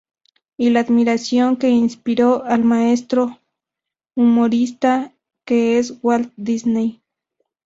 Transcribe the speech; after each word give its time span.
Y 0.57 0.71
la 0.71 0.79
admiración 0.79 1.57
que 1.57 1.69
inspiró 1.69 2.43
al 2.45 2.63
maestro 2.63 3.39
humorista 4.15 5.13
que 5.45 5.77
es 5.77 5.99
Walt 6.01 6.33
Disney. 6.37 7.03